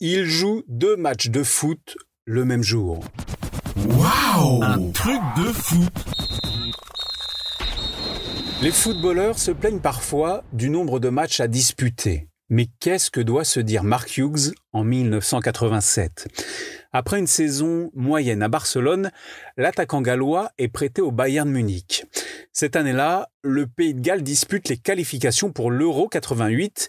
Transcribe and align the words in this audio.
Il 0.00 0.26
joue 0.26 0.62
deux 0.68 0.94
matchs 0.94 1.28
de 1.28 1.42
foot 1.42 1.96
le 2.24 2.44
même 2.44 2.62
jour. 2.62 3.00
Waouh 3.88 4.62
Un 4.62 4.92
truc 4.92 5.20
de 5.36 5.52
foot 5.52 5.92
Les 8.62 8.70
footballeurs 8.70 9.40
se 9.40 9.50
plaignent 9.50 9.80
parfois 9.80 10.44
du 10.52 10.70
nombre 10.70 11.00
de 11.00 11.08
matchs 11.08 11.40
à 11.40 11.48
disputer. 11.48 12.28
Mais 12.48 12.68
qu'est-ce 12.78 13.10
que 13.10 13.20
doit 13.20 13.42
se 13.42 13.58
dire 13.58 13.82
Mark 13.82 14.16
Hughes 14.16 14.54
en 14.72 14.84
1987 14.84 16.28
Après 16.92 17.18
une 17.18 17.26
saison 17.26 17.90
moyenne 17.92 18.44
à 18.44 18.48
Barcelone, 18.48 19.10
l'attaquant 19.56 20.00
gallois 20.00 20.52
est 20.58 20.68
prêté 20.68 21.02
au 21.02 21.10
Bayern 21.10 21.50
Munich. 21.50 22.06
Cette 22.52 22.76
année-là, 22.76 23.30
le 23.42 23.66
Pays 23.66 23.94
de 23.94 24.00
Galles 24.00 24.22
dispute 24.22 24.68
les 24.68 24.78
qualifications 24.78 25.50
pour 25.50 25.72
l'Euro 25.72 26.06
88 26.06 26.88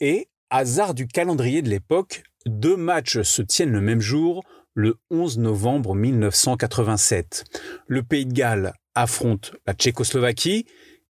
et, 0.00 0.28
hasard 0.50 0.94
du 0.94 1.06
calendrier 1.06 1.62
de 1.62 1.70
l'époque, 1.70 2.22
deux 2.46 2.76
matchs 2.76 3.22
se 3.22 3.42
tiennent 3.42 3.72
le 3.72 3.80
même 3.80 4.00
jour, 4.00 4.44
le 4.74 4.98
11 5.10 5.38
novembre 5.38 5.94
1987. 5.94 7.44
Le 7.86 8.02
Pays 8.02 8.26
de 8.26 8.32
Galles 8.32 8.72
affronte 8.94 9.52
la 9.66 9.74
Tchécoslovaquie 9.74 10.66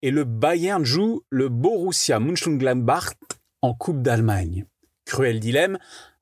et 0.02 0.10
le 0.10 0.24
Bayern 0.24 0.84
joue 0.84 1.22
le 1.30 1.48
Borussia 1.48 2.20
Mönchengladbach 2.20 3.14
en 3.62 3.74
Coupe 3.74 4.02
d'Allemagne. 4.02 4.66
Cruel 5.04 5.40
dilemme, 5.40 5.78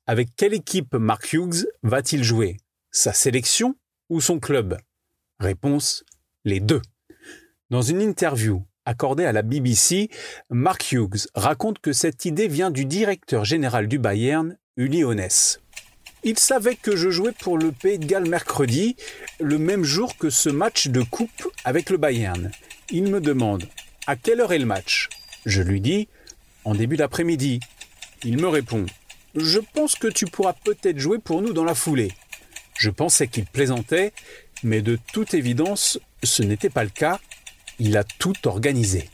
avec 0.06 0.34
quelle 0.36 0.54
équipe 0.54 0.94
Mark 0.94 1.32
Hughes 1.32 1.66
va-t-il 1.82 2.22
jouer? 2.22 2.58
Sa 2.90 3.12
sélection 3.12 3.74
ou 4.08 4.20
son 4.20 4.38
club? 4.38 4.76
Réponse 5.40 6.04
les 6.44 6.60
deux. 6.60 6.82
Dans 7.70 7.82
une 7.82 8.00
interview 8.00 8.64
accordée 8.86 9.24
à 9.24 9.32
la 9.32 9.42
BBC, 9.42 10.10
Mark 10.50 10.92
Hughes 10.92 11.28
raconte 11.34 11.78
que 11.78 11.92
cette 11.92 12.24
idée 12.24 12.48
vient 12.48 12.70
du 12.70 12.84
directeur 12.84 13.44
général 13.44 13.88
du 13.88 13.98
Bayern, 13.98 14.56
Uli. 14.76 15.04
Il 16.22 16.38
savait 16.38 16.76
que 16.76 16.96
je 16.96 17.10
jouais 17.10 17.32
pour 17.32 17.58
le 17.58 17.70
Pays 17.70 17.98
de 17.98 18.06
Galles 18.06 18.28
mercredi, 18.28 18.96
le 19.40 19.58
même 19.58 19.84
jour 19.84 20.16
que 20.16 20.30
ce 20.30 20.48
match 20.48 20.88
de 20.88 21.02
coupe 21.02 21.52
avec 21.64 21.90
le 21.90 21.98
Bayern. 21.98 22.50
Il 22.90 23.10
me 23.10 23.20
demande 23.20 23.64
à 24.06 24.16
quelle 24.16 24.40
heure 24.40 24.52
est 24.52 24.58
le 24.58 24.66
match? 24.66 25.08
Je 25.46 25.62
lui 25.62 25.80
dis 25.80 26.08
en 26.64 26.74
début 26.74 26.96
d'après-midi. 26.96 27.60
Il 28.22 28.38
me 28.38 28.48
répond 28.48 28.86
Je 29.34 29.58
pense 29.58 29.96
que 29.96 30.08
tu 30.08 30.26
pourras 30.26 30.54
peut-être 30.54 30.98
jouer 30.98 31.18
pour 31.18 31.42
nous 31.42 31.52
dans 31.52 31.64
la 31.64 31.74
foulée. 31.74 32.12
Je 32.78 32.90
pensais 32.90 33.28
qu'il 33.28 33.44
plaisantait, 33.44 34.12
mais 34.62 34.82
de 34.82 34.98
toute 35.12 35.34
évidence, 35.34 35.98
ce 36.22 36.42
n'était 36.42 36.70
pas 36.70 36.84
le 36.84 36.90
cas. 36.90 37.20
Il 37.78 37.96
a 37.96 38.04
tout 38.04 38.46
organisé. 38.46 39.08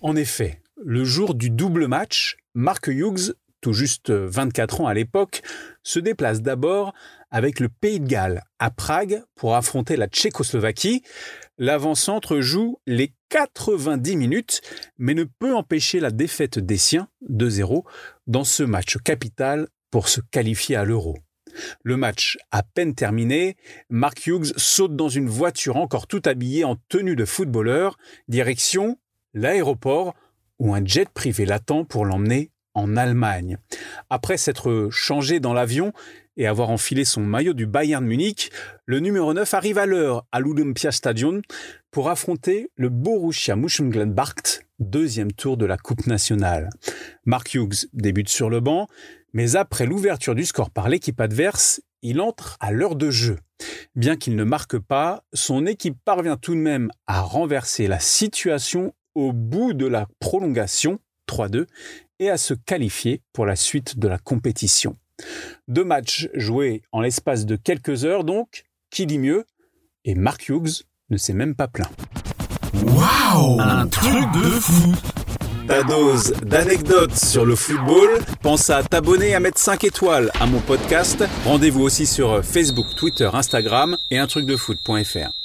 En 0.00 0.16
effet, 0.16 0.60
le 0.76 1.04
jour 1.04 1.34
du 1.34 1.50
double 1.50 1.86
match, 1.88 2.36
Mark 2.54 2.86
Hughes 2.88 3.34
tout 3.62 3.72
juste 3.72 4.10
24 4.10 4.82
ans 4.82 4.86
à 4.88 4.92
l'époque, 4.92 5.40
se 5.82 5.98
déplace 5.98 6.42
d'abord 6.42 6.92
avec 7.30 7.60
le 7.60 7.70
Pays 7.70 8.00
de 8.00 8.06
Galles 8.06 8.42
à 8.58 8.70
Prague 8.70 9.22
pour 9.36 9.54
affronter 9.54 9.96
la 9.96 10.08
Tchécoslovaquie. 10.08 11.02
L'avant-centre 11.56 12.40
joue 12.40 12.78
les 12.86 13.14
90 13.30 14.16
minutes, 14.16 14.60
mais 14.98 15.14
ne 15.14 15.24
peut 15.24 15.54
empêcher 15.54 16.00
la 16.00 16.10
défaite 16.10 16.58
des 16.58 16.76
siens 16.76 17.08
2-0 17.30 17.84
dans 18.26 18.44
ce 18.44 18.64
match 18.64 18.98
capital 18.98 19.68
pour 19.90 20.08
se 20.08 20.20
qualifier 20.20 20.76
à 20.76 20.84
l'Euro. 20.84 21.16
Le 21.82 21.96
match 21.96 22.38
à 22.50 22.62
peine 22.62 22.94
terminé, 22.94 23.56
Mark 23.90 24.26
Hughes 24.26 24.52
saute 24.56 24.96
dans 24.96 25.08
une 25.08 25.28
voiture 25.28 25.76
encore 25.76 26.06
tout 26.06 26.22
habillée 26.24 26.64
en 26.64 26.76
tenue 26.88 27.16
de 27.16 27.24
footballeur, 27.24 27.96
direction 28.28 28.98
l'aéroport 29.34 30.14
où 30.58 30.74
un 30.74 30.84
jet 30.84 31.08
privé 31.08 31.44
l'attend 31.44 31.84
pour 31.84 32.04
l'emmener 32.04 32.50
en 32.74 32.96
Allemagne. 32.96 33.58
Après 34.10 34.36
s'être 34.36 34.88
changé 34.90 35.40
dans 35.40 35.52
l'avion 35.52 35.92
et 36.36 36.46
avoir 36.46 36.70
enfilé 36.70 37.04
son 37.04 37.20
maillot 37.20 37.52
du 37.52 37.66
Bayern 37.66 38.04
Munich, 38.04 38.50
le 38.86 39.00
numéro 39.00 39.34
9 39.34 39.52
arrive 39.54 39.78
à 39.78 39.86
l'heure 39.86 40.24
à 40.32 40.40
l'Olympiastadion 40.40 41.42
pour 41.90 42.08
affronter 42.08 42.70
le 42.76 42.88
Borussia 42.88 43.56
Mönchengladbach, 43.56 44.61
deuxième 44.82 45.32
tour 45.32 45.56
de 45.56 45.66
la 45.66 45.76
Coupe 45.76 46.06
nationale. 46.06 46.70
Mark 47.24 47.54
Hughes 47.54 47.88
débute 47.92 48.28
sur 48.28 48.50
le 48.50 48.60
banc, 48.60 48.88
mais 49.32 49.56
après 49.56 49.86
l'ouverture 49.86 50.34
du 50.34 50.44
score 50.44 50.70
par 50.70 50.88
l'équipe 50.88 51.20
adverse, 51.20 51.80
il 52.02 52.20
entre 52.20 52.56
à 52.60 52.72
l'heure 52.72 52.96
de 52.96 53.10
jeu. 53.10 53.38
Bien 53.94 54.16
qu'il 54.16 54.36
ne 54.36 54.44
marque 54.44 54.78
pas, 54.78 55.24
son 55.32 55.66
équipe 55.66 55.96
parvient 56.04 56.36
tout 56.36 56.54
de 56.54 56.60
même 56.60 56.90
à 57.06 57.20
renverser 57.20 57.86
la 57.86 58.00
situation 58.00 58.92
au 59.14 59.32
bout 59.32 59.72
de 59.72 59.86
la 59.86 60.06
prolongation 60.18 60.98
3-2 61.28 61.66
et 62.18 62.30
à 62.30 62.36
se 62.36 62.54
qualifier 62.54 63.22
pour 63.32 63.46
la 63.46 63.56
suite 63.56 63.98
de 63.98 64.08
la 64.08 64.18
compétition. 64.18 64.96
Deux 65.68 65.84
matchs 65.84 66.28
joués 66.34 66.82
en 66.92 67.00
l'espace 67.00 67.46
de 67.46 67.56
quelques 67.56 68.04
heures 68.04 68.24
donc, 68.24 68.64
qui 68.90 69.06
dit 69.06 69.18
mieux? 69.18 69.44
Et 70.04 70.14
Mark 70.14 70.48
Hughes 70.48 70.84
ne 71.10 71.16
s'est 71.16 71.34
même 71.34 71.54
pas 71.54 71.68
plaint. 71.68 71.90
Waouh 72.74 73.60
Un 73.60 73.86
truc 73.88 74.32
de 74.34 74.50
fou 74.60 74.94
ta 75.68 75.82
dose 75.84 76.32
d'anecdotes 76.44 77.16
sur 77.16 77.46
le 77.46 77.54
football. 77.54 78.20
Pense 78.42 78.68
à 78.68 78.82
t'abonner 78.82 79.30
et 79.30 79.34
à 79.34 79.40
mettre 79.40 79.58
5 79.58 79.84
étoiles 79.84 80.30
à 80.40 80.46
mon 80.46 80.58
podcast. 80.60 81.24
Rendez-vous 81.44 81.82
aussi 81.82 82.06
sur 82.06 82.44
Facebook, 82.44 82.86
Twitter, 82.96 83.30
Instagram 83.32 83.96
et 84.10 84.18
un 84.18 84.26
truc 84.26 84.44
de 84.46 84.56
foot.fr. 84.56 85.41